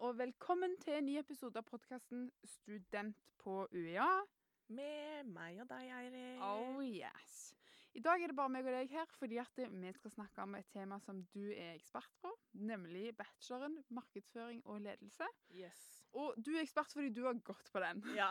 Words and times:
og 0.00 0.18
velkommen 0.18 0.72
til 0.80 0.94
en 0.96 1.04
ny 1.04 1.18
episode 1.20 1.58
av 1.60 1.66
podkasten 1.68 2.28
Student 2.48 3.18
på 3.42 3.66
UiA. 3.74 4.06
Med 4.72 5.28
meg 5.28 5.58
og 5.60 5.68
deg, 5.68 5.90
Eirik. 5.92 6.40
Oh 6.46 6.78
yes. 6.80 7.52
I 7.92 8.00
dag 8.00 8.22
er 8.22 8.32
det 8.32 8.36
bare 8.38 8.52
meg 8.54 8.64
og 8.64 8.72
deg 8.72 8.94
her, 8.94 9.10
fordi 9.18 9.36
at 9.42 9.58
vi 9.58 9.92
skal 9.92 10.14
snakke 10.14 10.46
om 10.46 10.56
et 10.56 10.70
tema 10.72 10.96
som 11.04 11.20
du 11.34 11.42
er 11.50 11.74
ekspert 11.74 12.08
på, 12.22 12.32
nemlig 12.56 13.10
bacheloren 13.18 13.76
markedsføring 13.92 14.62
og 14.64 14.80
ledelse. 14.86 15.28
Yes. 15.52 15.84
Og 16.16 16.40
du 16.40 16.54
er 16.54 16.62
ekspert 16.62 16.94
fordi 16.94 17.12
du 17.12 17.26
har 17.26 17.36
gått 17.44 17.68
på 17.72 17.84
den. 17.84 18.00
Ja. 18.16 18.30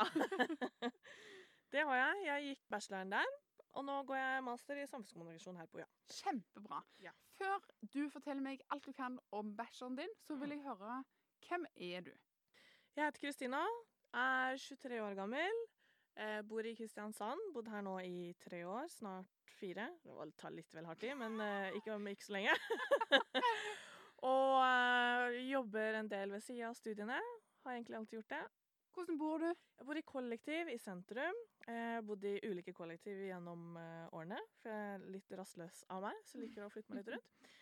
det 1.74 1.86
har 1.86 2.02
jeg. 2.02 2.26
Jeg 2.26 2.50
gikk 2.50 2.68
bacheloren 2.74 3.14
der. 3.20 3.40
Og 3.78 3.86
nå 3.88 4.02
går 4.10 4.18
jeg 4.18 4.44
master 4.50 4.82
i 4.82 4.90
samfunnskommunikasjon 4.90 5.62
her 5.62 5.70
på 5.70 5.78
UiA. 5.80 5.90
Kjempebra. 6.10 6.82
Ja. 7.06 7.14
Før 7.38 7.62
du 7.86 8.02
forteller 8.10 8.42
meg 8.44 8.66
alt 8.74 8.88
du 8.88 8.96
kan 8.98 9.22
om 9.30 9.54
bacheloren 9.56 10.02
din, 10.02 10.22
så 10.26 10.42
vil 10.42 10.58
jeg 10.58 10.66
høre 10.66 11.04
hvem 11.48 11.66
er 11.76 12.02
du? 12.06 12.12
Jeg 12.96 13.06
heter 13.08 13.22
Kristina, 13.24 13.62
er 14.14 14.58
23 14.60 15.00
år 15.04 15.16
gammel, 15.16 15.62
eh, 16.20 16.42
bor 16.48 16.66
i 16.68 16.74
Kristiansand. 16.76 17.40
Bodd 17.56 17.70
her 17.72 17.84
nå 17.86 17.98
i 18.04 18.34
tre 18.44 18.64
år, 18.68 18.90
snart 18.92 19.54
fire. 19.60 19.90
Det 20.04 20.16
var- 20.16 20.32
tar 20.38 20.52
litt 20.52 20.74
vel 20.76 20.86
hardt 20.86 21.04
i, 21.04 21.14
men 21.14 21.40
eh, 21.40 21.72
ikke, 21.80 21.96
ikke 22.12 22.28
så 22.28 22.34
lenge. 22.36 22.56
og 24.32 24.58
eh, 24.66 25.40
jobber 25.52 26.00
en 26.02 26.10
del 26.12 26.32
ved 26.36 26.44
sida 26.44 26.70
av 26.70 26.76
studiene. 26.76 27.20
Har 27.64 27.74
egentlig 27.78 27.98
alltid 27.98 28.20
gjort 28.20 28.36
det. 28.36 28.44
Hvordan 28.92 29.18
bor 29.18 29.38
du? 29.40 29.48
Jeg 29.48 29.88
bor 29.88 29.96
i 29.98 30.02
kollektiv 30.04 30.68
i 30.74 30.78
sentrum. 30.78 31.38
Jeg 31.66 32.04
bodde 32.04 32.34
i 32.36 32.50
ulike 32.50 32.74
kollektiv 32.76 33.22
gjennom 33.24 33.78
årene. 34.12 34.40
For 34.60 34.68
jeg 34.74 34.96
er 34.98 35.06
litt 35.14 35.32
rastløs 35.40 35.86
av 35.90 36.02
meg, 36.04 36.18
så 36.28 36.36
jeg 36.36 36.50
liker 36.50 36.66
å 36.66 36.74
flytte 36.74 36.92
meg 36.92 37.06
litt 37.06 37.14
rundt. 37.16 37.54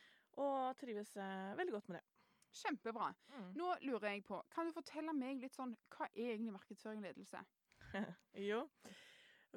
Og 0.41 0.80
trives 0.81 1.13
veldig 1.59 1.75
godt 1.75 1.91
med 1.91 2.00
det. 2.00 2.19
Kjempebra. 2.55 3.11
Mm. 3.36 3.52
Nå 3.59 3.73
lurer 3.86 4.14
jeg 4.14 4.23
på, 4.28 4.39
kan 4.53 4.67
du 4.67 4.73
fortelle 4.75 5.14
meg 5.16 5.42
litt 5.44 5.55
sånn, 5.58 5.75
hva 5.94 6.09
er 6.14 6.33
egentlig 6.33 6.56
markedsføring 6.56 7.03
og 7.03 7.09
ledelse? 7.09 7.45
Jo. 8.50 8.66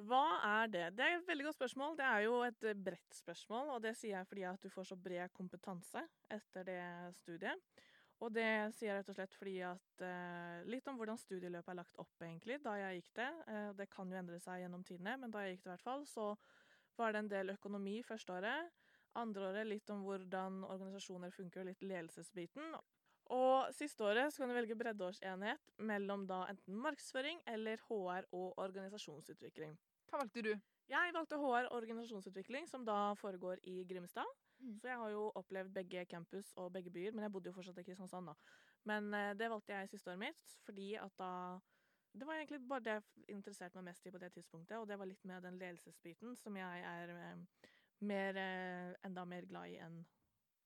Hva 0.01 0.23
er 0.41 0.69
det? 0.73 0.85
Det 0.97 1.05
er 1.05 1.19
et 1.19 1.27
veldig 1.27 1.45
godt 1.45 1.59
spørsmål. 1.59 1.97
Det 1.99 2.05
er 2.07 2.21
jo 2.25 2.37
et 2.47 2.63
eh, 2.65 2.77
bredt 2.85 3.17
spørsmål, 3.17 3.75
og 3.75 3.83
det 3.83 3.93
sier 3.99 4.17
jeg 4.17 4.29
fordi 4.29 4.45
at 4.49 4.63
du 4.63 4.71
får 4.73 4.87
så 4.89 4.97
bred 4.97 5.33
kompetanse 5.37 6.01
etter 6.33 6.65
det 6.65 6.79
studiet. 7.19 7.61
Og 8.23 8.31
det 8.33 8.47
sier 8.73 8.89
jeg 8.89 8.97
rett 9.01 9.11
og 9.11 9.17
slett 9.17 9.35
fordi 9.35 9.55
at 9.67 10.03
eh, 10.05 10.65
Litt 10.71 10.87
om 10.89 10.97
hvordan 10.97 11.19
studieløpet 11.19 11.73
er 11.73 11.79
lagt 11.81 11.99
opp, 12.01 12.13
egentlig, 12.23 12.59
da 12.63 12.75
jeg 12.79 13.01
gikk 13.01 13.11
det. 13.19 13.29
Eh, 13.53 13.69
det 13.77 13.89
kan 13.93 14.09
jo 14.09 14.17
endre 14.17 14.39
seg 14.41 14.63
gjennom 14.63 14.85
tidene, 14.87 15.17
men 15.21 15.33
da 15.33 15.43
jeg 15.43 15.57
gikk 15.57 15.65
det 15.65 15.69
i 15.69 15.73
hvert 15.75 15.87
fall, 15.91 16.07
så 16.09 16.31
var 16.97 17.13
det 17.13 17.23
en 17.23 17.31
del 17.31 17.53
økonomi 17.53 17.99
første 18.05 18.33
året. 18.33 18.73
Andre 19.19 19.49
året 19.51 19.69
litt 19.69 19.89
om 19.93 20.03
hvordan 20.05 20.63
organisasjoner 20.65 21.33
funker, 21.35 21.61
og 21.61 21.71
litt 21.71 21.85
ledelsesbiten. 21.85 22.75
Og 23.33 23.71
siste 23.75 24.03
året 24.03 24.33
så 24.33 24.41
kan 24.41 24.51
du 24.51 24.57
velge 24.57 24.77
breddeårsenhet 24.77 25.73
mellom 25.87 26.25
da 26.27 26.43
enten 26.51 26.75
markedsføring 26.83 27.39
eller 27.49 27.81
HR 27.87 28.27
og 28.35 28.59
organisasjonsutvikling. 28.61 29.77
Hva 30.09 30.19
valgte 30.21 30.43
du? 30.45 30.53
Jeg 30.91 31.13
valgte 31.15 31.39
HR 31.39 31.69
og 31.69 31.77
organisasjonsutvikling, 31.77 32.67
som 32.67 32.83
da 32.85 33.13
foregår 33.17 33.61
i 33.69 33.83
Grimstad. 33.89 34.27
Mm. 34.59 34.75
Så 34.79 34.89
jeg 34.91 34.99
har 34.99 35.13
jo 35.13 35.29
opplevd 35.39 35.71
begge 35.73 36.05
campus 36.05 36.51
og 36.59 36.73
begge 36.75 36.91
byer, 36.91 37.15
men 37.15 37.23
jeg 37.25 37.31
bodde 37.31 37.49
jo 37.49 37.55
fortsatt 37.55 37.79
i 37.79 37.85
Kristiansand, 37.87 38.29
da. 38.29 38.35
Men 38.89 39.13
eh, 39.15 39.31
det 39.39 39.49
valgte 39.51 39.73
jeg 39.73 39.93
siste 39.93 40.11
året 40.11 40.25
mitt, 40.25 40.57
fordi 40.65 40.95
at 40.99 41.15
da 41.19 41.59
Det 42.13 42.27
var 42.27 42.35
egentlig 42.37 42.67
bare 42.69 42.83
det 42.85 42.91
jeg 42.93 43.23
interesserte 43.33 43.73
meg 43.79 43.87
mest 43.87 44.05
i 44.05 44.11
på 44.13 44.19
det 44.21 44.27
tidspunktet, 44.35 44.77
og 44.77 44.87
det 44.87 44.99
var 44.99 45.07
litt 45.09 45.23
med 45.25 45.41
den 45.41 45.55
ledelsesbiten 45.57 46.35
som 46.37 46.57
jeg 46.57 46.83
er 46.85 47.09
eh, 47.09 47.71
mer, 48.01 48.35
eh, 48.37 48.95
enda 49.03 49.25
mer 49.25 49.45
glad 49.45 49.69
i 49.69 49.77
enn 49.77 50.05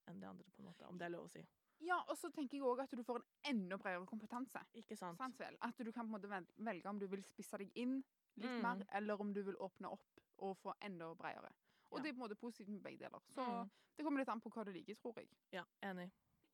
en 0.07 0.19
det 0.19 0.27
andre, 0.27 0.43
på 0.55 0.59
en 0.61 0.65
måte, 0.65 0.87
om 0.87 0.97
det 0.97 1.05
er 1.05 1.09
lov 1.09 1.25
å 1.25 1.29
si. 1.31 1.45
Ja, 1.79 1.99
og 2.09 2.17
så 2.17 2.31
tenker 2.33 2.57
jeg 2.57 2.63
òg 2.63 2.79
at 2.81 2.89
du 2.91 3.03
får 3.03 3.17
en 3.19 3.55
enda 3.55 3.77
bredere 3.77 4.05
kompetanse. 4.07 4.59
Ikke 4.73 4.95
sant? 4.97 5.17
Sant 5.17 5.37
vel? 5.39 5.57
At 5.61 5.77
du 5.77 5.91
kan 5.91 6.07
på 6.09 6.15
en 6.15 6.21
måte 6.21 6.45
velge 6.57 6.85
om 6.89 6.97
du 6.99 7.07
vil 7.07 7.23
spisse 7.23 7.57
deg 7.57 7.71
inn 7.75 8.03
litt 8.37 8.49
Mm. 8.51 8.61
mer, 8.61 8.85
eller 8.93 9.19
om 9.21 9.33
du 9.33 9.43
vil 9.43 9.55
åpne 9.57 9.91
opp 9.91 10.19
og 10.39 10.57
få 10.57 10.73
enda 10.81 11.13
bredere. 11.15 11.51
Og 11.91 11.99
Ja. 11.99 12.03
det 12.03 12.09
er 12.09 12.13
på 12.13 12.23
en 12.23 12.29
måte 12.29 12.35
positivt 12.39 12.69
med 12.69 12.81
begge 12.83 12.97
deler. 12.99 13.19
Så 13.29 13.41
Mm. 13.63 13.69
det 13.97 14.03
kommer 14.05 14.19
litt 14.19 14.29
an 14.29 14.41
på 14.41 14.49
hva 14.49 14.63
du 14.65 14.71
liker, 14.71 14.95
tror 14.95 15.13
jeg. 15.17 15.29
Ja, 15.51 15.63
enig. 15.83 16.11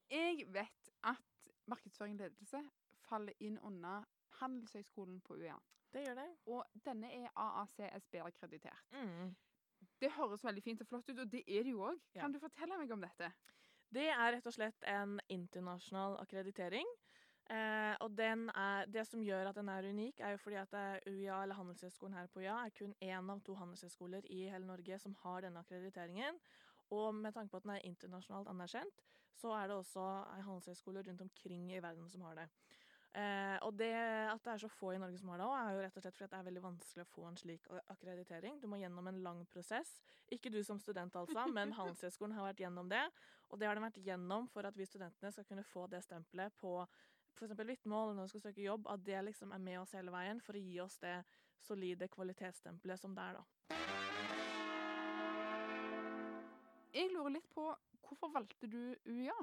Jeg 0.10 0.46
vet 0.52 0.90
at 1.04 1.48
markedsføring 1.68 2.14
og 2.14 2.20
ledelse 2.20 2.70
faller 3.00 3.34
inn 3.40 3.58
under 3.60 4.04
Handelshøyskolen 4.42 5.22
på 5.22 5.36
UiA. 5.38 5.58
Det 5.94 6.06
gjør 6.08 6.16
det. 6.16 6.38
Og 6.48 6.66
denne 6.84 7.06
er 7.06 7.30
AACSB-akkreditert. 7.38 8.84
Mm. 8.92 9.36
Det 10.04 10.12
høres 10.18 10.44
veldig 10.44 10.64
fint 10.66 10.82
og 10.84 10.90
flott 10.90 11.10
ut, 11.10 11.20
og 11.24 11.30
det 11.32 11.46
er 11.48 11.64
det 11.64 11.72
jo 11.72 11.86
òg. 11.88 12.00
Ja. 12.12 12.26
Kan 12.26 12.34
du 12.36 12.40
fortelle 12.42 12.76
meg 12.80 12.92
om 12.92 13.04
dette? 13.04 13.30
Det 13.94 14.10
er 14.12 14.34
rett 14.36 14.48
og 14.50 14.56
slett 14.56 14.84
en 14.90 15.16
internasjonal 15.32 16.18
akkreditering. 16.20 16.90
Eh, 17.52 17.94
og 18.04 18.14
den 18.16 18.46
er, 18.56 18.88
det 18.92 19.04
som 19.08 19.24
gjør 19.24 19.50
at 19.52 19.58
den 19.60 19.72
er 19.72 19.88
unik, 19.88 20.20
er 20.20 20.36
jo 20.36 20.42
fordi 20.44 20.60
at 20.60 20.76
er 20.80 21.02
UiA, 21.08 21.42
eller 21.44 21.56
Handelshøyskolen 21.60 22.16
her 22.18 22.28
på 22.32 22.44
UiA, 22.44 22.56
er 22.66 22.76
kun 22.76 22.96
én 23.04 23.32
av 23.32 23.42
to 23.48 23.56
handelshøyskoler 23.60 24.28
i 24.32 24.46
hele 24.52 24.68
Norge 24.68 25.00
som 25.00 25.16
har 25.24 25.44
denne 25.46 25.64
akkrediteringen. 25.64 26.40
Og 26.96 27.14
med 27.16 27.36
tanke 27.36 27.52
på 27.52 27.62
at 27.62 27.68
den 27.68 27.76
er 27.76 27.88
internasjonalt 27.88 28.52
anerkjent, 28.52 29.04
så 29.40 29.52
er 29.56 29.70
det 29.70 29.78
også 29.78 30.08
handelshøyskoler 30.48 31.08
rundt 31.08 31.24
omkring 31.26 31.72
i 31.72 31.84
verden 31.84 32.10
som 32.10 32.24
har 32.28 32.44
det. 32.44 32.50
Eh, 33.14 33.58
og 33.62 33.76
det 33.78 33.92
at 33.94 34.42
det 34.42 34.54
er 34.56 34.62
så 34.64 34.70
få 34.74 34.96
i 34.96 35.00
Norge 35.02 35.20
som 35.22 35.30
har 35.30 35.38
det 35.38 35.46
òg, 35.46 35.54
er 35.54 35.76
jo 35.76 35.82
rett 35.84 35.98
og 36.00 36.02
slett 36.02 36.16
fordi 36.18 36.30
det 36.32 36.38
er 36.40 36.48
veldig 36.48 36.64
vanskelig 36.64 37.04
å 37.04 37.12
få 37.12 37.26
en 37.30 37.38
slik 37.38 37.68
akkreditering. 37.94 38.58
Du 38.62 38.66
må 38.72 38.80
gjennom 38.82 39.10
en 39.12 39.20
lang 39.26 39.44
prosess. 39.54 39.92
Ikke 40.34 40.50
du 40.54 40.58
som 40.66 40.80
student, 40.82 41.16
altså, 41.22 41.46
men 41.58 41.76
Handelshøyskolen 41.78 42.34
har 42.38 42.48
vært 42.50 42.64
gjennom 42.66 42.90
det. 42.90 43.04
Og 43.54 43.62
det 43.62 43.70
har 43.70 43.78
den 43.78 43.86
vært 43.86 44.02
gjennom 44.02 44.48
for 44.50 44.66
at 44.66 44.78
vi 44.80 44.88
studentene 44.90 45.30
skal 45.36 45.46
kunne 45.46 45.66
få 45.68 45.86
det 45.92 46.02
stempelet 46.06 46.56
på 46.58 46.80
f.eks. 47.38 47.54
vitnemål 47.54 48.16
når 48.16 48.26
vi 48.26 48.34
skal 48.34 48.46
søke 48.48 48.66
jobb, 48.66 48.90
at 48.90 49.06
det 49.06 49.22
liksom 49.30 49.54
er 49.54 49.62
med 49.62 49.80
oss 49.84 49.94
hele 49.98 50.14
veien 50.14 50.42
for 50.42 50.58
å 50.58 50.64
gi 50.64 50.80
oss 50.82 50.98
det 51.02 51.20
solide 51.64 52.10
kvalitetsstempelet 52.12 53.02
som 53.02 53.14
det 53.14 53.28
er, 53.30 53.38
da. 53.38 53.44
Jeg 56.94 57.10
lurer 57.14 57.38
litt 57.38 57.50
på 57.54 57.70
hvorfor 58.04 58.34
valgte 58.34 58.70
du 58.70 58.94
UiA? 59.06 59.38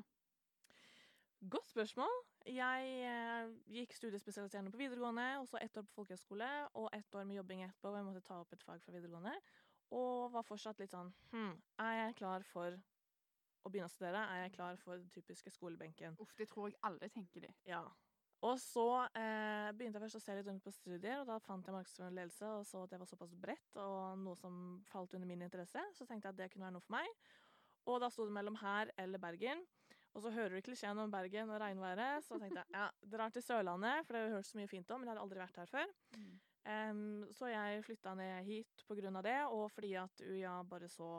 Godt 1.51 1.71
spørsmål. 1.73 2.21
Jeg 2.49 2.93
eh, 3.05 3.51
gikk 3.69 3.93
studiespesialiserende 3.93 4.73
på 4.73 4.81
videregående, 4.81 5.27
og 5.43 5.49
så 5.51 5.59
ett 5.61 5.77
år 5.77 5.85
på 5.89 6.01
folkehøyskole 6.01 6.49
og 6.81 6.89
ett 6.97 7.15
år 7.15 7.27
med 7.29 7.37
jobbing 7.37 7.65
etterpå. 7.67 7.89
hvor 7.89 7.99
Jeg 8.01 8.07
måtte 8.07 8.25
ta 8.25 8.39
opp 8.41 8.53
et 8.57 8.65
fag 8.65 8.81
fra 8.83 8.95
videregående. 8.95 9.35
Og 9.91 10.31
var 10.33 10.47
fortsatt 10.47 10.79
litt 10.79 10.95
sånn 10.95 11.11
Hm, 11.33 11.57
er 11.83 11.97
jeg 11.99 12.17
klar 12.21 12.47
for 12.47 12.79
å 13.65 13.71
begynne 13.71 13.91
å 13.91 13.93
studere? 13.93 14.23
Er 14.33 14.45
jeg 14.45 14.55
klar 14.55 14.79
for 14.81 14.97
den 14.97 15.11
typiske 15.13 15.53
skolebenken? 15.53 16.17
Uff, 16.23 16.33
det 16.39 16.49
tror 16.49 16.71
jeg 16.71 16.79
alle 16.87 17.11
tenker 17.13 17.45
de. 17.45 17.53
Ja. 17.69 17.83
Og 18.41 18.57
så 18.63 18.87
eh, 19.19 19.69
begynte 19.77 19.99
jeg 19.99 20.05
først 20.07 20.17
å 20.17 20.23
se 20.25 20.37
litt 20.39 20.47
rundt 20.49 20.65
på 20.65 20.73
studier, 20.73 21.19
og 21.21 21.27
da 21.29 21.37
fant 21.45 21.67
jeg 21.67 21.77
markedsføring 21.77 22.09
og 22.09 22.17
ledelse, 22.17 22.53
og 22.57 22.65
så 22.65 22.85
at 22.87 22.95
det 22.95 23.01
var 23.03 23.11
såpass 23.11 23.35
bredt 23.37 23.81
og 23.83 24.23
noe 24.23 24.39
som 24.39 24.55
falt 24.89 25.13
under 25.19 25.29
min 25.29 25.45
interesse. 25.45 25.83
Så 25.93 26.07
tenkte 26.09 26.31
jeg 26.31 26.33
at 26.33 26.41
det 26.41 26.49
kunne 26.55 26.71
være 26.71 26.79
noe 26.79 26.87
for 26.87 26.97
meg. 26.97 27.21
Og 27.91 28.01
da 28.01 28.09
sto 28.13 28.25
det 28.25 28.33
mellom 28.33 28.57
her 28.63 28.93
eller 29.01 29.21
Bergen. 29.21 29.61
Og 30.11 30.25
så 30.25 30.33
hører 30.35 30.57
du 30.57 30.65
klisjeen 30.67 30.99
om 30.99 31.11
Bergen 31.13 31.53
og 31.55 31.61
regnværet, 31.63 32.25
så 32.27 32.39
tenkte 32.41 32.65
jeg 32.65 32.75
ja, 32.75 32.87
drar 33.13 33.31
til 33.35 33.45
Sørlandet, 33.47 34.07
for 34.07 34.17
det 34.17 34.23
har 34.23 34.27
jeg 34.27 34.37
hørt 34.39 34.49
så 34.49 34.59
mye 34.59 34.71
fint 34.71 34.91
om, 34.91 35.01
men 35.01 35.07
jeg 35.07 35.15
hadde 35.15 35.27
aldri 35.27 35.43
vært 35.43 35.61
her 35.63 35.71
før. 35.71 35.93
Em, 36.71 37.05
så 37.33 37.49
jeg 37.49 37.85
flytta 37.87 38.15
ned 38.19 38.49
hit 38.49 38.85
på 38.89 38.97
grunn 38.99 39.17
av 39.21 39.25
det, 39.25 39.39
og 39.55 39.71
fordi 39.73 39.95
at 40.01 40.25
UiA 40.27 40.57
bare 40.69 40.91
så, 40.91 41.11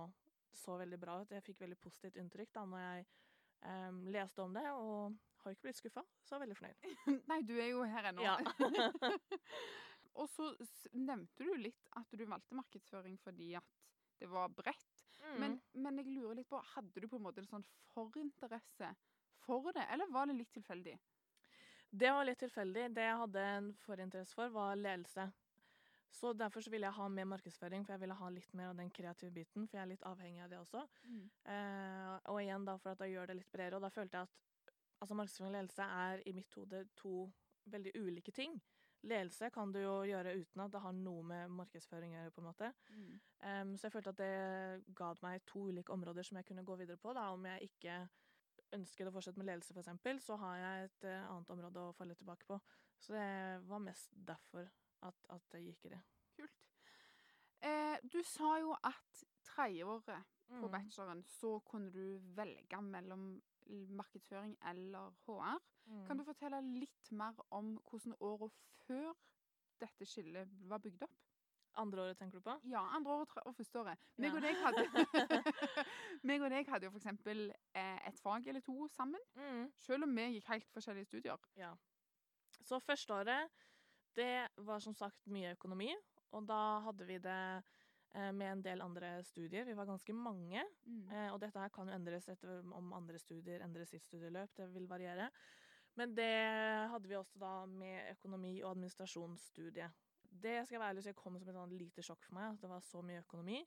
så 0.53 0.75
veldig 0.81 0.99
bra 1.01 1.21
ut. 1.21 1.31
Jeg 1.31 1.45
fikk 1.45 1.63
veldig 1.63 1.79
positivt 1.81 2.19
inntrykk 2.21 2.51
da 2.59 2.65
når 2.67 2.83
jeg 2.83 3.07
um, 3.63 4.01
leste 4.11 4.43
om 4.43 4.59
det, 4.59 4.67
og 4.75 5.15
har 5.41 5.55
ikke 5.55 5.69
blitt 5.69 5.79
skuffa, 5.79 6.03
så 6.21 6.35
jeg 6.35 6.39
er 6.39 6.43
veldig 6.45 6.59
fornøyd. 6.59 6.91
Nei, 7.31 7.39
du 7.47 7.55
er 7.57 7.71
jo 7.71 7.85
her 7.87 8.11
ennå. 8.11 8.25
Ja. 8.27 8.35
og 10.19 10.27
så 10.35 10.51
nevnte 10.93 11.47
du 11.47 11.55
litt 11.57 11.89
at 11.97 12.11
du 12.11 12.25
valgte 12.27 12.59
markedsføring 12.59 13.17
fordi 13.23 13.53
at 13.59 13.79
det 14.21 14.29
var 14.29 14.51
bredt. 14.53 15.00
Mm. 15.21 15.37
Men, 15.39 15.55
men 15.85 16.01
jeg 16.01 16.11
lurer 16.15 16.39
litt 16.39 16.49
på, 16.49 16.59
hadde 16.73 17.03
du 17.03 17.07
på 17.07 17.19
en 17.19 17.25
måte 17.25 17.43
en 17.43 17.49
sånn 17.49 17.65
forinteresse 17.93 18.91
for 19.41 19.71
det, 19.75 19.85
eller 19.93 20.09
var 20.13 20.29
det 20.29 20.37
litt 20.37 20.51
tilfeldig? 20.53 20.97
Det 21.91 22.11
var 22.11 22.25
litt 22.25 22.39
tilfeldig. 22.39 22.89
Det 22.95 23.03
jeg 23.03 23.19
hadde 23.19 23.45
en 23.57 23.71
forinteresse 23.83 24.37
for, 24.37 24.51
var 24.53 24.77
ledelse. 24.79 25.25
Så 26.11 26.33
derfor 26.35 26.63
så 26.63 26.71
ville 26.71 26.87
jeg 26.87 26.95
ha 26.95 27.07
mer 27.11 27.27
markedsføring, 27.33 27.83
for 27.85 27.95
jeg 27.95 28.03
ville 28.03 28.15
ha 28.19 28.29
litt 28.31 28.53
mer 28.55 28.71
av 28.71 28.79
den 28.79 28.91
kreative 28.91 29.31
biten. 29.35 29.67
For 29.67 29.77
jeg 29.77 29.83
er 29.83 29.91
litt 29.93 30.07
avhengig 30.07 30.43
av 30.43 30.51
det 30.51 30.59
også. 30.59 30.85
Eh, 31.51 32.13
og 32.31 32.39
igjen 32.41 32.67
da 32.67 32.77
for 32.79 32.93
at 32.93 33.03
jeg 33.03 33.15
gjør 33.15 33.31
det 33.31 33.37
litt 33.39 33.51
bredere. 33.51 33.79
Og 33.79 33.85
da 33.85 33.91
følte 33.91 34.19
jeg 34.21 34.27
at 34.27 34.73
altså 35.03 35.17
markedsføring 35.19 35.51
og 35.51 35.57
ledelse 35.57 35.87
er 36.05 36.23
i 36.27 36.35
mitt 36.35 36.59
hode 36.59 36.83
to 36.99 37.15
veldig 37.71 37.93
ulike 37.95 38.31
ting. 38.35 38.59
Ledelse 39.03 39.49
kan 39.49 39.71
du 39.73 39.79
jo 39.81 39.93
gjøre 40.05 40.35
uten 40.37 40.61
at 40.61 40.71
det 40.71 40.81
har 40.83 40.93
noe 40.93 41.23
med 41.25 41.49
markedsføring 41.57 42.13
å 42.13 42.19
gjøre. 42.19 42.31
på 42.35 42.41
en 42.41 42.47
måte. 42.47 42.73
Em, 43.41 43.77
så 43.77 43.87
jeg 43.87 43.95
følte 43.95 44.09
at 44.13 44.17
det 44.21 44.95
ga 44.95 45.13
meg 45.23 45.45
to 45.49 45.63
ulike 45.71 45.93
områder 45.93 46.23
som 46.23 46.37
jeg 46.37 46.45
kunne 46.45 46.65
gå 46.65 46.75
videre 46.75 46.97
på. 47.01 47.13
Da. 47.13 47.31
Om 47.33 47.45
jeg 47.45 47.71
ikke 47.71 47.95
ønsket 48.77 49.07
å 49.07 49.11
fortsette 49.11 49.41
med 49.41 49.49
ledelse, 49.49 49.73
f.eks., 49.73 50.23
så 50.23 50.37
har 50.37 50.57
jeg 50.57 50.83
et 50.89 51.07
uh, 51.09 51.31
annet 51.33 51.49
område 51.49 51.79
å 51.87 51.95
falle 51.97 52.15
tilbake 52.15 52.45
på. 52.47 52.59
Så 53.01 53.13
det 53.13 53.61
var 53.67 53.81
mest 53.83 54.13
derfor 54.13 54.69
at, 55.01 55.25
at 55.33 55.57
jeg 55.57 55.71
gikk 55.71 55.85
i 55.89 55.93
det. 55.95 56.01
Kult. 56.37 56.61
Eh, 57.61 57.97
du 58.05 58.21
sa 58.23 58.59
jo 58.61 58.75
at 58.83 59.23
tredjeåret 59.43 60.29
på 60.51 60.67
Mm. 60.67 60.71
bacheloren 60.71 61.23
så 61.23 61.59
kunne 61.63 61.91
du 61.91 62.19
velge 62.35 62.81
mellom 62.81 63.41
markedsføring 63.69 64.57
eller 64.69 65.11
HR. 65.27 65.59
Mm. 65.85 66.05
Kan 66.07 66.17
du 66.17 66.23
fortelle 66.23 66.61
litt 66.79 67.11
mer 67.11 67.33
om 67.51 67.75
hvordan 67.89 68.15
åra 68.19 68.47
før 68.85 69.13
dette 69.81 70.05
skillet 70.05 70.47
var 70.69 70.79
bygd 70.83 71.03
opp? 71.07 71.17
Andre 71.79 72.01
året 72.03 72.17
tenker 72.19 72.39
du 72.39 72.43
på? 72.43 72.53
Ja, 72.67 72.81
andre 72.97 73.13
året 73.21 73.37
og 73.47 73.55
første 73.55 73.79
året. 73.79 73.97
Meg 74.19 74.33
og 74.35 74.41
deg 74.43 74.57
hadde, 74.59 74.83
meg 76.27 76.43
og 76.43 76.49
deg 76.51 76.67
hadde 76.67 76.85
jo 76.89 76.91
for 76.91 76.99
eksempel 76.99 77.45
eh, 77.73 77.99
et 78.09 78.19
fag 78.19 78.47
eller 78.51 78.61
to 78.65 78.87
sammen, 78.91 79.21
Mm. 79.39 79.69
selv 79.79 80.03
om 80.03 80.15
vi 80.15 80.25
gikk 80.35 80.49
helt 80.51 80.67
forskjellige 80.75 81.05
studier. 81.05 81.37
Ja. 81.55 81.71
Så 82.67 82.79
førsteåret, 82.83 83.49
det 84.15 84.47
var 84.57 84.79
som 84.83 84.93
sagt 84.93 85.27
mye 85.31 85.53
økonomi, 85.55 85.93
og 86.31 86.47
da 86.47 86.79
hadde 86.83 87.07
vi 87.07 87.17
det 87.23 87.39
med 88.13 88.47
en 88.51 88.61
del 88.61 88.81
andre 88.83 89.23
studier. 89.23 89.63
Vi 89.65 89.73
var 89.73 89.85
ganske 89.87 90.13
mange, 90.13 90.63
Mm. 90.85 91.11
eh, 91.11 91.29
og 91.33 91.39
dette 91.39 91.59
her 91.59 91.69
kan 91.69 91.87
jo 91.87 91.93
endres 91.95 92.27
etter 92.29 92.59
om 92.73 92.93
andre 92.93 93.17
studier 93.19 93.61
endrer 93.63 93.85
sitt 93.87 94.03
studieløp. 94.03 94.49
Det 94.55 94.67
vil 94.73 94.87
variere. 94.87 95.29
Men 95.95 96.13
det 96.15 96.89
hadde 96.91 97.07
vi 97.07 97.15
også 97.15 97.39
da 97.39 97.65
med 97.65 98.15
økonomi- 98.15 98.61
og 98.63 98.71
administrasjonsstudiet. 98.75 99.91
Det 100.31 100.65
skal 100.65 100.75
jeg 100.75 100.79
være 100.79 100.93
ærlig 100.93 101.03
så 101.03 101.09
si 101.11 101.13
kom 101.13 101.37
som 101.39 101.49
et 101.49 101.55
sånn 101.55 101.77
lite 101.77 102.01
sjokk 102.01 102.23
for 102.23 102.33
meg, 102.35 102.53
at 102.53 102.61
det 102.61 102.69
var 102.69 102.79
så 102.79 103.01
mye 103.03 103.23
økonomi. 103.23 103.59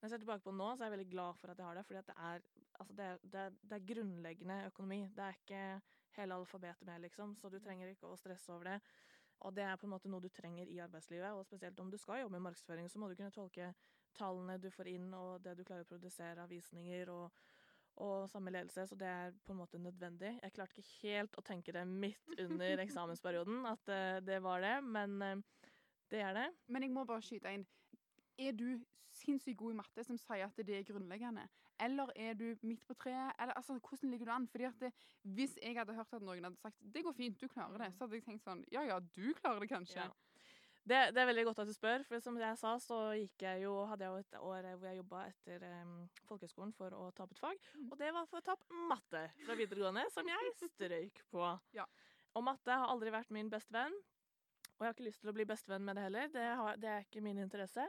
Når 0.00 0.08
jeg 0.08 0.10
ser 0.10 0.18
tilbake 0.18 0.42
på 0.44 0.50
det 0.52 0.58
nå, 0.58 0.68
så 0.76 0.82
er 0.84 0.90
jeg 0.90 0.98
veldig 0.98 1.10
glad 1.10 1.36
for 1.36 1.50
at 1.50 1.56
jeg 1.58 1.66
har 1.66 1.74
det, 1.74 1.86
fordi 1.86 2.02
det 2.06 2.16
er, 2.16 2.42
altså 2.80 2.94
det, 2.94 3.04
er- 3.04 3.18
det, 3.24 3.34
er, 3.40 3.50
det 3.50 3.72
er 3.72 3.94
grunnleggende 3.94 4.66
økonomi. 4.66 5.00
Det 5.08 5.18
er 5.24 5.32
ikke 5.38 5.82
hele 6.16 6.34
alfabetet 6.34 6.84
med, 6.86 7.00
liksom, 7.00 7.36
så 7.36 7.50
du 7.50 7.58
trenger 7.58 7.88
ikke 7.88 8.06
å 8.06 8.16
stresse 8.16 8.50
over 8.52 8.64
det. 8.64 8.80
Og 9.44 9.52
det 9.52 9.64
er 9.66 9.76
på 9.76 9.84
en 9.84 9.92
måte 9.92 10.08
noe 10.08 10.24
du 10.24 10.30
trenger 10.32 10.68
i 10.72 10.78
arbeidslivet, 10.80 11.36
og 11.36 11.44
spesielt 11.44 11.80
om 11.80 11.90
du 11.92 11.98
skal 12.00 12.22
jobbe 12.22 12.32
med 12.38 12.46
markedsføring, 12.46 12.88
så 12.90 13.00
må 13.00 13.10
du 13.10 13.16
kunne 13.18 13.34
tolke 13.34 13.74
tallene 14.16 14.56
du 14.60 14.70
får 14.72 14.88
inn, 14.94 15.10
og 15.16 15.42
det 15.44 15.56
du 15.58 15.64
klarer 15.66 15.84
å 15.84 15.90
produsere 15.90 16.44
av 16.44 16.52
visninger 16.52 17.10
og, 17.12 17.42
og 18.00 18.30
samme 18.32 18.54
ledelse, 18.54 18.86
så 18.88 18.96
det 18.98 19.10
er 19.10 19.36
på 19.44 19.52
en 19.52 19.60
måte 19.60 19.80
nødvendig. 19.82 20.32
Jeg 20.40 20.56
klarte 20.56 20.80
ikke 20.80 21.02
helt 21.02 21.36
å 21.36 21.44
tenke 21.44 21.74
det 21.76 21.84
midt 21.90 22.40
under 22.46 22.80
eksamensperioden, 22.86 23.66
at 23.68 23.92
eh, 23.92 24.22
det 24.24 24.40
var 24.44 24.64
det, 24.64 24.78
men 24.96 25.20
eh, 25.22 25.68
det 26.14 26.24
er 26.24 26.40
det. 26.40 26.48
Men 26.72 26.86
jeg 26.86 26.94
må 26.96 27.04
bare 27.08 27.24
skyte 27.26 27.52
inn. 27.52 27.66
Er 28.40 28.56
du 28.56 28.80
sinnssykt 29.14 29.60
god 29.60 29.74
i 29.74 29.78
matte 29.82 30.06
som 30.06 30.18
sier 30.18 30.48
at 30.48 30.64
det 30.64 30.80
er 30.80 30.88
grunnleggende? 30.88 31.44
Eller 31.82 32.10
er 32.16 32.34
du 32.38 32.44
midt 32.62 32.84
på 32.86 32.94
treet? 32.94 33.32
Eller 33.38 33.56
altså, 33.58 33.74
hvordan 33.82 34.10
ligger 34.10 34.26
du 34.26 34.32
an? 34.32 34.46
Fordi 34.48 34.64
at 34.68 34.78
det, 34.80 34.92
Hvis 35.22 35.56
jeg 35.62 35.74
hadde 35.76 35.94
hørt 35.94 36.12
at 36.14 36.22
noen 36.22 36.44
hadde 36.44 36.60
sagt 36.60 36.76
det 36.94 37.02
går 37.04 37.12
fint, 37.16 37.40
du 37.40 37.48
klarer 37.48 37.78
det, 37.78 37.92
så 37.96 38.04
hadde 38.04 38.14
jeg 38.20 38.24
tenkt 38.28 38.44
sånn 38.44 38.62
ja 38.70 38.84
ja, 38.86 39.00
du 39.00 39.32
klarer 39.40 39.60
det 39.64 39.68
kanskje. 39.72 40.04
Ja. 40.04 40.10
Det, 40.84 40.98
det 41.16 41.20
er 41.22 41.26
veldig 41.30 41.44
godt 41.48 41.58
at 41.62 41.68
du 41.70 41.72
spør, 41.72 42.02
for 42.04 42.20
som 42.20 42.36
jeg 42.36 42.56
sa, 42.60 42.74
så 42.78 42.96
jeg 43.16 43.62
jo, 43.62 43.72
hadde 43.88 44.04
jeg 44.04 44.10
jo 44.12 44.18
et 44.20 44.34
år 44.36 44.66
hvor 44.76 44.88
jeg 44.90 44.98
jobba 44.98 45.22
etter 45.30 45.62
um, 45.80 45.94
folkehøgskolen 46.28 46.74
for 46.76 46.92
å 46.92 47.06
ta 47.16 47.24
opp 47.24 47.32
et 47.32 47.40
fag, 47.40 47.62
Mm. 47.74 47.86
og 47.90 47.98
det 48.02 48.10
var 48.12 48.26
for 48.28 48.42
å 48.42 48.44
ta 48.44 48.52
opp 48.52 48.66
matte 48.90 49.22
fra 49.46 49.56
videregående, 49.56 50.04
som 50.12 50.28
jeg 50.28 50.52
strøyk 50.60 51.22
på. 51.32 51.46
Ja. 51.72 51.86
Og 52.36 52.44
matte 52.44 52.76
har 52.76 52.92
aldri 52.92 53.10
vært 53.14 53.32
min 53.32 53.48
beste 53.48 53.72
venn, 53.72 53.96
og 54.74 54.84
jeg 54.84 54.90
har 54.90 54.92
ikke 54.98 55.06
lyst 55.08 55.20
til 55.24 55.30
å 55.32 55.36
bli 55.38 55.44
bestevenn 55.48 55.84
med 55.88 55.96
det 55.96 56.04
heller. 56.04 56.28
Det, 56.36 56.44
har, 56.60 56.76
det 56.76 56.88
er 56.92 57.06
ikke 57.08 57.24
min 57.24 57.38
interesse. 57.38 57.88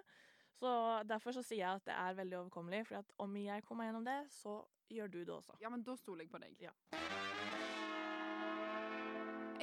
Så 0.55 0.71
derfor 1.09 1.35
så 1.35 1.43
sier 1.43 1.65
jeg 1.65 1.81
at 1.81 1.87
det 1.89 1.95
er 1.95 2.15
veldig 2.21 2.37
overkommelig, 2.45 2.85
for 2.87 3.01
at 3.01 3.11
om 3.21 3.35
jeg 3.39 3.63
kommer 3.67 3.83
meg 3.83 3.91
gjennom 3.91 4.07
det, 4.07 4.19
så 4.31 4.55
gjør 4.93 5.11
du 5.11 5.19
det 5.19 5.33
også. 5.35 5.57
Ja, 5.61 5.71
men 5.73 5.83
da 5.83 5.95
stoler 5.99 6.23
jeg 6.23 6.31
på 6.31 6.39
deg. 6.39 6.55
Ja. 6.63 6.71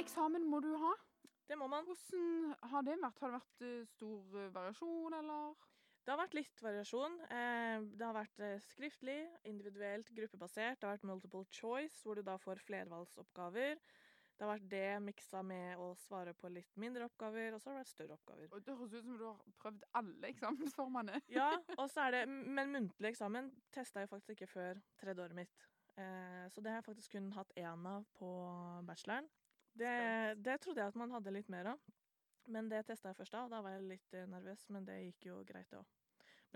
Eksamen 0.01 0.45
må 0.49 0.61
du 0.65 0.73
ha. 0.81 0.93
Det 1.49 1.59
må 1.59 1.69
man. 1.69 1.85
Hvordan 1.85 2.55
har 2.71 2.85
det 2.87 2.97
vært? 3.01 3.21
Har 3.21 3.33
det 3.33 3.39
vært 3.39 3.65
eh, 3.67 3.87
stor 3.93 4.39
eh, 4.41 4.51
variasjon, 4.55 5.17
eller? 5.19 5.69
Det 6.03 6.11
har 6.11 6.19
vært 6.19 6.37
litt 6.39 6.63
variasjon. 6.65 7.19
Eh, 7.29 7.89
det 7.99 8.07
har 8.07 8.17
vært 8.17 8.45
skriftlig, 8.67 9.19
individuelt, 9.49 10.09
gruppebasert. 10.17 10.81
Det 10.81 10.89
har 10.89 10.97
vært 10.97 11.09
multiple 11.11 11.45
choice, 11.53 12.01
hvor 12.05 12.19
du 12.19 12.25
da 12.27 12.39
får 12.41 12.63
flervalgsoppgaver. 12.67 13.81
Det 14.37 14.47
har 14.47 14.53
vært 14.55 14.71
det 14.73 14.87
miksa 15.05 15.43
med 15.47 15.79
å 15.79 15.91
svare 16.03 16.33
på 16.35 16.49
litt 16.51 16.79
mindre 16.81 17.07
oppgaver, 17.07 17.55
og 17.55 17.61
så 17.61 17.71
har 17.71 17.77
det 17.77 17.83
vært 17.83 17.93
større 17.93 18.17
oppgaver. 18.17 18.49
Og 18.51 18.65
Det 18.65 18.77
høres 18.79 18.95
ut 18.97 19.05
som 19.05 19.19
du 19.21 19.25
har 19.29 19.53
prøvd 19.63 19.85
alle 20.01 20.31
eksamensformene. 20.33 21.21
Ja, 21.37 21.51
og 21.81 21.85
så 21.93 22.07
er 22.07 22.17
det, 22.17 22.23
Men 22.29 22.73
muntlig 22.75 23.13
eksamen 23.13 23.53
testa 23.75 24.03
jeg 24.03 24.11
faktisk 24.11 24.35
ikke 24.35 24.51
før 24.51 24.83
tredje 25.01 25.27
året 25.27 25.39
mitt. 25.43 25.69
Eh, 26.01 26.45
så 26.51 26.65
det 26.65 26.73
har 26.73 26.81
jeg 26.81 26.89
faktisk 26.89 27.17
kun 27.17 27.33
hatt 27.37 27.53
én 27.61 27.89
av 27.89 28.07
på 28.19 28.31
bacheloren. 28.89 29.29
Det, 29.73 29.93
det 30.45 30.59
trodde 30.61 30.81
jeg 30.81 30.93
at 30.93 30.99
man 31.01 31.13
hadde 31.15 31.35
litt 31.37 31.53
mer 31.53 31.75
av. 31.75 31.93
Men 32.51 32.69
det 32.73 32.83
testa 32.89 33.13
jeg 33.13 33.21
først 33.21 33.37
da, 33.37 33.45
og 33.47 33.53
da 33.53 33.61
var 33.63 33.77
jeg 33.77 33.91
litt 33.93 34.17
eh, 34.19 34.29
nervøs, 34.31 34.65
men 34.75 34.89
det 34.89 34.99
gikk 35.05 35.29
jo 35.31 35.43
greit, 35.47 35.71
det 35.71 35.79
òg. 35.79 35.99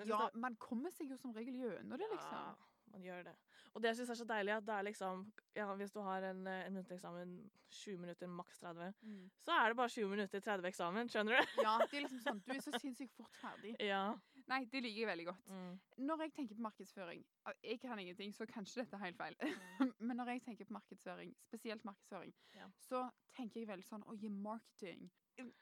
Ja, 0.04 0.26
man 0.36 0.56
kommer 0.60 0.92
seg 0.92 1.08
jo 1.12 1.16
som 1.20 1.32
regel 1.32 1.56
gjennom 1.56 1.96
det, 1.96 2.08
liksom. 2.12 2.34
Ja, 2.34 2.75
man 2.92 3.02
gjør 3.02 3.22
det. 3.24 3.36
Og 3.74 3.82
det 3.82 3.88
jeg 3.90 3.96
syns 3.96 4.10
er 4.10 4.14
så 4.14 4.24
deilig, 4.24 4.52
at 4.56 4.64
det 4.66 4.72
er 4.74 4.82
liksom 4.86 5.32
ja, 5.56 5.66
Hvis 5.76 5.92
du 5.92 6.00
har 6.00 6.22
en, 6.22 6.46
eh, 6.46 6.66
en 6.66 6.72
muntlig 6.74 6.96
eksamen 6.96 7.50
20 7.70 7.98
minutter, 7.98 8.26
maks 8.26 8.58
30, 8.58 8.94
Mm. 9.02 9.30
så 9.44 9.52
er 9.52 9.68
det 9.68 9.76
bare 9.76 9.88
20 9.88 10.08
minutter 10.08 10.40
30 10.40 10.66
eksamen, 10.68 11.08
skjønner 11.08 11.36
du? 11.40 11.62
Ja, 11.62 11.78
det 11.90 11.98
er 11.98 12.02
liksom 12.06 12.20
sånn. 12.24 12.40
Du 12.46 12.52
er 12.52 12.60
så 12.60 12.72
sinnssykt 12.80 13.12
fort 13.16 13.36
ferdig. 13.36 13.74
Ja. 13.92 14.14
Nei, 14.48 14.64
det 14.70 14.82
liker 14.82 15.00
jeg 15.00 15.08
veldig 15.08 15.26
godt. 15.26 15.46
Mm. 15.50 15.78
Når 16.06 16.20
jeg 16.22 16.32
tenker 16.36 16.54
på 16.54 16.60
markedsføring 16.62 17.24
Jeg 17.64 17.80
kan 17.80 17.98
ingenting, 17.98 18.32
så 18.32 18.46
kanskje 18.46 18.84
dette 18.84 18.94
er 18.94 19.04
helt 19.04 19.16
feil. 19.16 19.34
Men 20.00 20.16
når 20.16 20.26
jeg 20.32 20.42
tenker 20.44 20.64
på 20.64 20.72
markedsføring, 20.78 21.34
spesielt 21.42 21.84
markedsføring, 21.84 22.32
Ja. 22.54 22.68
så 22.78 23.10
tenker 23.36 23.60
jeg 23.60 23.68
veldig 23.68 23.84
sånn 23.84 24.04
Å, 24.06 24.14
gi 24.16 24.28
marketing. 24.28 25.10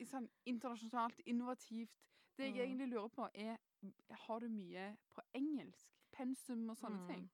Sånn 0.04 0.28
internasjonalt, 0.46 1.18
innovativt. 1.26 1.90
Det 2.36 2.46
jeg 2.46 2.54
Mm. 2.54 2.60
egentlig 2.60 2.88
lurer 2.92 3.08
på, 3.10 3.28
er 3.34 3.56
Har 4.26 4.40
du 4.40 4.48
mye 4.48 4.96
på 5.14 5.22
engelsk? 5.34 5.88
Pensum 6.14 6.68
og 6.70 6.78
sånne 6.80 7.02
Mm. 7.02 7.08
ting? 7.08 7.24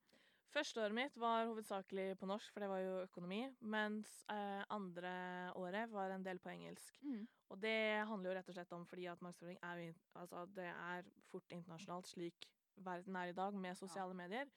Førsteåret 0.51 0.95
mitt 0.97 1.17
var 1.21 1.47
hovedsakelig 1.47 2.17
på 2.19 2.27
norsk, 2.27 2.51
for 2.53 2.61
det 2.65 2.69
var 2.73 2.81
jo 2.83 2.95
økonomi. 3.05 3.43
Mens 3.63 4.25
eh, 4.29 4.65
andre 4.69 5.53
året 5.55 5.91
var 5.93 6.11
en 6.11 6.25
del 6.27 6.41
på 6.43 6.51
engelsk. 6.51 6.99
Mm. 7.07 7.29
Og 7.51 7.61
det 7.63 8.07
handler 8.09 8.31
jo 8.31 8.35
rett 8.39 8.49
og 8.51 8.57
slett 8.57 8.73
om 8.75 8.87
fordi 8.87 9.07
at 9.07 9.23
markedsføring 9.23 9.61
er, 9.63 9.95
altså, 10.19 10.47
det 10.51 10.67
er 10.73 11.07
fort 11.31 11.55
internasjonalt, 11.55 12.11
slik 12.11 12.49
verden 12.83 13.15
er 13.17 13.31
i 13.31 13.37
dag, 13.37 13.55
med 13.55 13.79
sosiale 13.79 14.15
medier. 14.15 14.51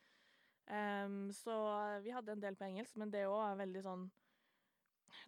Um, 0.66 1.30
så 1.36 1.54
vi 2.02 2.14
hadde 2.16 2.31
en 2.31 2.42
del 2.42 2.56
på 2.56 2.64
engelsk, 2.66 2.96
men 2.96 3.12
det 3.12 3.25
òg 3.28 3.42
er 3.52 3.58
veldig 3.66 3.81
sånn 3.84 4.12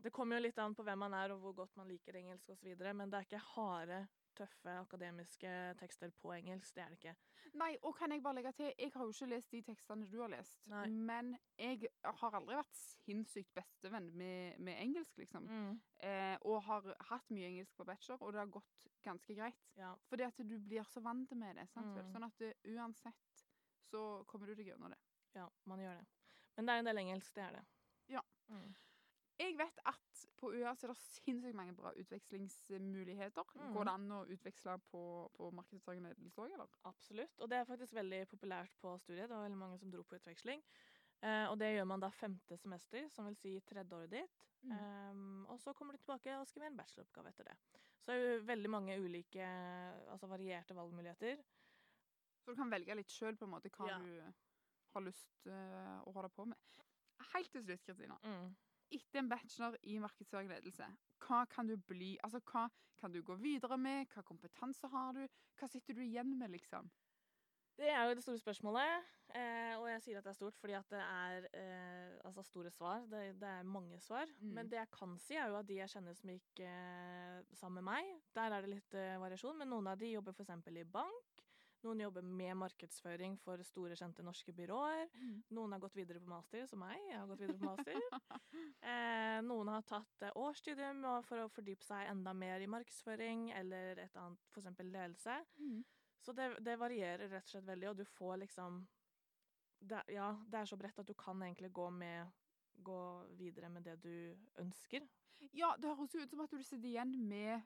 Det 0.02 0.12
kommer 0.16 0.38
jo 0.38 0.46
litt 0.48 0.58
an 0.58 0.74
på 0.74 0.82
hvem 0.84 0.98
man 0.98 1.14
er 1.14 1.34
og 1.34 1.42
hvor 1.44 1.54
godt 1.54 1.76
man 1.76 1.88
liker 1.88 2.16
engelsk 2.16 2.50
osv., 2.50 2.72
men 2.96 3.10
det 3.12 3.20
er 3.20 3.26
ikke 3.28 3.42
harde, 3.54 4.08
tøffe 4.38 4.74
akademiske 4.82 5.52
tekster 5.80 6.12
på 6.22 6.34
engelsk. 6.36 6.76
Det 6.76 6.84
er 6.84 6.94
det 6.94 7.00
ikke. 7.00 7.16
Nei, 7.56 7.72
og 7.88 7.96
kan 7.96 8.12
jeg 8.12 8.24
bare 8.24 8.40
legge 8.40 8.52
til, 8.58 8.72
jeg 8.74 8.92
har 8.94 9.06
jo 9.06 9.14
ikke 9.14 9.30
lest 9.32 9.52
de 9.54 9.62
tekstene 9.64 10.08
du 10.12 10.18
har 10.22 10.32
lest. 10.34 10.58
Nei. 10.72 10.86
Men 10.90 11.36
jeg 11.62 11.88
har 12.04 12.38
aldri 12.40 12.58
vært 12.58 12.80
sinnssykt 12.82 13.54
bestevenn 13.56 14.10
med, 14.18 14.60
med 14.60 14.82
engelsk, 14.82 15.18
liksom. 15.22 15.48
Mm. 15.48 15.78
Eh, 16.10 16.36
og 16.50 16.64
har 16.68 16.90
hatt 17.12 17.32
mye 17.32 17.52
engelsk 17.54 17.78
på 17.78 17.88
bachelor, 17.88 18.22
og 18.22 18.34
det 18.36 18.44
har 18.44 18.52
gått 18.58 18.88
ganske 19.06 19.38
greit. 19.38 19.68
Ja. 19.80 19.94
Fordi 20.10 20.28
at 20.28 20.42
du 20.44 20.58
blir 20.60 20.88
så 20.90 21.04
vant 21.06 21.32
med 21.38 21.62
det. 21.62 21.68
Sant? 21.72 21.96
Mm. 21.96 22.12
Sånn 22.12 22.28
at 22.28 22.42
du, 22.42 22.50
uansett 22.76 23.46
så 23.92 24.02
kommer 24.28 24.50
du 24.50 24.58
deg 24.58 24.74
gjennom 24.74 24.92
det. 24.92 25.00
ja, 25.36 25.46
man 25.70 25.80
gjør 25.84 26.00
det. 26.00 26.06
Men 26.56 26.68
det 26.68 26.74
er 26.74 26.82
en 26.82 26.90
del 26.90 27.02
engelsk, 27.04 27.36
det 27.36 27.44
er 27.44 27.58
det. 27.58 27.64
Ja. 28.16 28.22
Mm. 28.48 28.74
Jeg 29.42 29.58
vet 29.60 29.80
at 29.90 30.22
på 30.40 30.52
UiA 30.54 30.72
så 30.76 30.88
er 30.88 30.94
det 30.94 31.02
sinnssykt 31.02 31.58
mange 31.58 31.76
bra 31.76 31.92
utvekslingsmuligheter. 32.00 33.50
Mm. 33.60 33.74
Går 33.76 33.88
det 33.88 33.94
an 33.98 34.12
å 34.16 34.20
utveksle 34.32 34.76
på, 34.92 35.02
på 35.36 35.50
markedsføring 35.58 36.06
og 36.06 36.14
ledelse 36.14 36.44
òg, 36.44 36.54
eller? 36.56 36.78
Absolutt. 36.88 37.42
Og 37.44 37.52
det 37.52 37.60
er 37.60 37.68
faktisk 37.68 37.98
veldig 37.98 38.22
populært 38.32 38.78
på 38.80 38.94
studiet. 39.04 39.28
Det 39.28 39.36
var 39.36 39.48
veldig 39.48 39.60
mange 39.60 39.80
som 39.82 39.92
dro 39.92 40.06
på 40.08 40.20
utveksling. 40.20 40.64
Eh, 41.26 41.46
og 41.50 41.58
det 41.60 41.74
gjør 41.74 41.90
man 41.90 42.04
da 42.04 42.12
femte 42.14 42.58
semester, 42.62 43.10
som 43.12 43.28
vil 43.30 43.38
si 43.40 43.58
tredje 43.68 43.98
året 43.98 44.14
ditt. 44.14 44.48
Mm. 44.66 44.72
Em, 44.78 45.46
og 45.52 45.60
så 45.62 45.74
kommer 45.78 45.96
du 45.96 46.02
tilbake 46.02 46.38
og 46.40 46.48
skriver 46.50 46.72
en 46.72 46.80
bacheloroppgave 46.80 47.34
etter 47.34 47.52
det. 47.52 47.58
Så 48.00 48.10
det 48.12 48.16
er 48.16 48.24
jo 48.24 48.48
veldig 48.48 48.72
mange 48.72 48.98
ulike, 49.02 49.46
altså 50.14 50.30
varierte 50.30 50.78
valgmuligheter. 50.78 51.44
Så 52.44 52.54
du 52.54 52.60
kan 52.60 52.72
velge 52.72 52.98
litt 52.98 53.12
sjøl 53.14 53.38
hva 53.42 53.60
Ja. 53.90 53.98
du 54.00 54.34
har 54.94 55.02
lyst 55.02 55.48
uh, 55.50 56.02
å 56.06 56.12
holde 56.14 56.30
på 56.30 56.46
med. 56.46 56.58
Helt 57.34 57.52
til 57.52 57.64
slutt, 57.66 57.84
Kristina. 57.84 58.18
Mm. 58.24 58.54
Etter 58.94 59.22
en 59.22 59.30
bachelor 59.30 59.78
i 59.84 59.98
markedsføring 60.00 60.52
og 60.52 60.58
ledelse, 60.58 60.90
hva 61.26 61.46
kan 61.50 61.68
du 61.68 61.76
bli? 61.78 62.16
Altså, 62.24 62.42
hva 62.52 62.68
kan 63.00 63.12
du 63.12 63.22
gå 63.26 63.36
videre 63.42 63.78
med? 63.78 64.06
Hva 64.14 64.22
kompetanse 64.26 64.90
har 64.92 65.16
du? 65.18 65.26
Hva 65.60 65.70
sitter 65.72 65.98
du 65.98 66.04
igjen 66.06 66.38
med, 66.38 66.54
liksom? 66.54 66.92
Det 67.76 67.90
er 67.92 68.06
jo 68.08 68.14
det 68.16 68.24
store 68.24 68.40
spørsmålet, 68.40 69.08
eh, 69.36 69.74
og 69.76 69.90
jeg 69.90 70.04
sier 70.04 70.20
at 70.20 70.24
det 70.24 70.32
er 70.32 70.38
stort 70.38 70.56
fordi 70.62 70.78
at 70.78 70.94
det 70.94 71.02
er 71.02 71.48
eh, 71.60 72.14
altså 72.24 72.44
store 72.48 72.72
svar. 72.72 73.04
Det, 73.12 73.24
det 73.42 73.50
er 73.50 73.68
mange 73.68 74.00
svar. 74.00 74.30
Mm. 74.40 74.54
Men 74.56 74.70
det 74.72 74.80
jeg 74.80 74.92
kan 74.96 75.18
si, 75.20 75.36
er 75.36 75.50
jo 75.52 75.58
at 75.60 75.68
de 75.68 75.82
jeg 75.82 75.92
kjenner 75.92 76.16
som 76.16 76.32
gikk 76.32 76.62
eh, 76.64 77.42
sammen 77.52 77.84
med 77.84 77.90
meg, 77.90 78.14
der 78.38 78.56
er 78.56 78.64
det 78.64 78.72
litt 78.78 78.96
eh, 78.96 79.18
variasjon. 79.20 79.60
Men 79.60 79.74
noen 79.74 79.92
av 79.92 80.00
de 80.00 80.14
jobber 80.14 80.38
f.eks. 80.38 80.54
i 80.72 80.88
bank. 80.88 81.45
Noen 81.86 82.02
jobber 82.02 82.26
med 82.26 82.58
markedsføring 82.58 83.36
for 83.44 83.62
store, 83.68 83.96
kjente 84.00 84.24
norske 84.26 84.54
byråer. 84.58 85.06
Noen 85.54 85.76
har 85.76 85.84
gått 85.84 85.98
videre 86.00 86.22
på 86.24 86.32
master, 86.32 86.66
som 86.70 86.82
meg. 86.82 86.98
Jeg 87.12 87.20
har 87.20 87.28
gått 87.30 87.44
videre 87.44 87.60
på 87.62 87.70
master. 87.70 88.00
eh, 88.92 89.38
noen 89.46 89.70
har 89.70 89.86
tatt 89.86 90.26
eh, 90.26 90.34
årsstudium 90.42 91.04
for 91.28 91.44
å 91.44 91.52
fordype 91.54 91.86
seg 91.86 92.10
enda 92.10 92.34
mer 92.34 92.64
i 92.66 92.70
markedsføring 92.72 93.52
eller 93.60 94.02
et 94.02 94.18
annet, 94.18 94.50
f.eks. 94.50 94.72
ledelse. 94.82 95.38
Mm. 95.62 95.84
Så 96.26 96.34
det, 96.34 96.50
det 96.66 96.80
varierer 96.82 97.30
rett 97.30 97.46
og 97.46 97.54
slett 97.54 97.70
veldig, 97.70 97.92
og 97.92 98.02
du 98.02 98.06
får 98.16 98.42
liksom 98.48 98.82
det, 99.86 100.02
Ja, 100.16 100.32
det 100.50 100.64
er 100.64 100.72
så 100.72 100.80
bredt 100.80 101.04
at 101.04 101.08
du 101.08 101.14
kan 101.14 101.44
egentlig 101.46 101.70
gå 101.76 101.92
med 101.94 102.34
gå 102.76 103.24
videre 103.38 103.70
med 103.70 103.86
det 103.86 103.96
du 104.04 104.36
ønsker. 104.60 105.06
Ja, 105.56 105.74
det 105.80 105.94
høres 105.96 106.16
jo 106.16 106.24
ut 106.24 106.32
som 106.32 106.42
at 106.44 106.52
du 106.52 106.64
sitter 106.64 106.90
igjen 106.90 107.14
med 107.28 107.62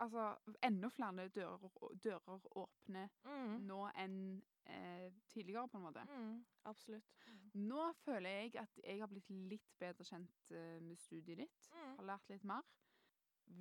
altså, 0.00 0.36
enda 0.62 0.88
flere 0.88 1.28
dører, 1.28 1.68
dører 2.04 2.48
åpne 2.56 3.08
Mm. 3.24 3.66
nå 3.66 3.90
enn 3.96 4.42
eh, 4.66 5.10
tidligere, 5.28 5.68
på 5.68 5.76
en 5.78 5.82
måte. 5.84 6.04
Mm, 6.08 6.44
absolutt. 6.64 7.10
Nå 7.54 7.92
føler 8.04 8.30
jeg 8.30 8.56
at 8.56 8.80
jeg 8.84 8.98
har 9.00 9.06
blitt 9.08 9.28
litt 9.30 9.74
bedre 9.78 10.04
kjent 10.04 10.50
eh, 10.50 10.80
med 10.80 10.96
studiet 10.96 11.36
ditt. 11.38 11.68
Mm. 11.72 11.96
Har 11.98 12.04
lært 12.04 12.28
litt 12.32 12.44
mer. 12.44 12.62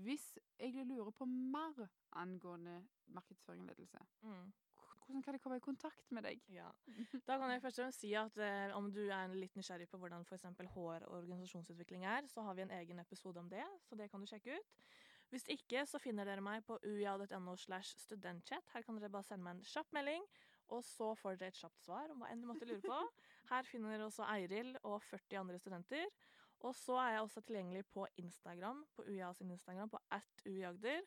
Hvis 0.04 0.38
jeg 0.60 0.86
lurer 0.88 1.12
på 1.12 1.25
mer 1.28 1.90
angående 2.16 2.86
markedsføring 3.08 3.62
og 3.66 3.68
ledelse, 3.74 4.00
Mm. 4.24 4.54
hvordan 5.04 5.22
kan 5.24 5.34
jeg 5.34 5.42
komme 5.42 5.58
i 5.58 5.60
kontakt 5.60 6.12
med 6.12 6.24
deg? 6.24 6.40
Ja. 6.48 6.70
Da 7.28 7.38
kan 7.38 7.52
jeg 7.52 7.62
først 7.62 7.80
og 7.80 7.84
fremst 7.84 8.00
si 8.00 8.13
at 8.13 8.38
eh, 8.38 8.72
om 8.78 8.90
du 8.94 9.02
er 9.10 9.28
litt 9.36 9.56
nysgjerrig 9.60 9.90
på 9.90 9.98
hvordan 10.00 10.24
f.eks. 10.24 10.44
HR 10.44 11.04
og 11.04 11.18
organisasjonsutvikling 11.20 12.06
er, 12.06 12.28
så 12.28 12.42
har 12.44 12.54
vi 12.56 12.62
en 12.62 12.72
egen 12.72 13.00
episode 13.00 13.38
om 13.40 13.50
det, 13.50 13.66
så 13.84 13.96
det 14.00 14.10
kan 14.10 14.22
du 14.22 14.25
sjekke 14.25 14.56
ut. 14.56 14.80
Hvis 15.34 15.48
ikke, 15.50 15.82
så 15.90 15.98
finner 15.98 16.28
dere 16.30 16.44
meg 16.46 16.62
på 16.68 16.78
uia.no 16.86 17.56
slash 17.58 17.98
studentchat. 18.04 18.68
Her 18.70 18.86
kan 18.86 19.00
dere 19.00 19.10
bare 19.13 19.25
sende 19.25 19.48
meg 19.48 19.58
en 19.58 19.66
kjapp 19.66 19.90
melding, 19.98 20.28
og 20.75 20.84
så 20.86 21.10
får 21.18 21.40
dere 21.42 21.50
et 21.54 21.58
kjapt 21.58 21.82
svar 21.82 22.13
om 22.13 22.22
hva 22.22 22.30
enn 22.30 22.44
du 22.44 22.50
måtte 22.52 22.68
lure 22.70 22.84
på. 22.86 23.00
Her 23.52 23.66
finner 23.68 23.96
dere 23.96 24.08
også 24.08 24.28
Eiril 24.36 24.75
og 24.86 25.02
40 25.10 25.40
andre 25.42 25.58
studenter. 25.60 26.06
Og 26.63 26.75
så 26.78 26.96
er 27.02 27.16
jeg 27.16 27.25
også 27.25 27.42
tilgjengelig 27.44 27.84
på 27.92 28.06
Instagram, 28.22 28.86
på 28.96 29.04
UiA 29.10 29.34
sin 29.36 29.52
Instagram, 29.52 29.90
på 29.92 30.00
at 30.16 30.46
uiagder. 30.46 31.02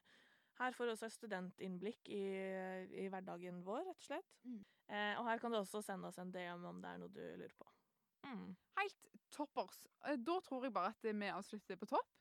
Her 0.58 0.74
får 0.76 0.88
du 0.88 0.92
også 0.92 1.08
et 1.08 1.14
studentinnblikk 1.14 2.10
i, 2.12 2.24
i 3.04 3.06
hverdagen 3.12 3.62
vår, 3.64 3.86
rett 3.86 4.02
og 4.02 4.08
slett. 4.08 4.36
Mm. 4.44 4.60
Eh, 4.88 5.14
og 5.20 5.26
her 5.30 5.40
kan 5.40 5.52
du 5.52 5.60
også 5.60 5.82
sende 5.84 6.10
oss 6.10 6.20
en 6.20 6.32
DM 6.34 6.66
om 6.68 6.82
det 6.82 6.90
er 6.92 7.00
noe 7.00 7.12
du 7.12 7.22
lurer 7.22 7.56
på. 7.56 7.68
Mm. 8.26 8.54
Helt 8.80 9.08
toppers. 9.32 9.82
Eh, 10.04 10.18
Da 10.18 10.38
tror 10.44 10.66
jeg 10.66 10.74
bare 10.76 10.92
at 10.94 11.04
vi 11.06 11.30
avslutter 11.30 11.80
på 11.80 11.88
topp. 11.94 12.12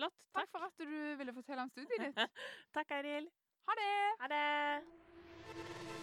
Flott. 0.00 0.16
Takk 0.32 0.46
Takk. 0.46 0.50
for 0.54 0.58
at 0.64 0.78
du 0.80 1.16
ville 1.20 1.34
fortelle 1.36 1.62
om 1.62 1.70
studiet 1.70 2.06
ditt. 2.06 2.16
Takk, 2.76 2.96
Eiril. 2.98 3.28
Ha 3.68 3.80
det! 3.82 3.94
Ha 4.22 4.26
det. 4.34 5.99